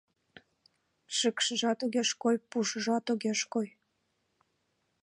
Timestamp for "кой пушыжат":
2.21-3.05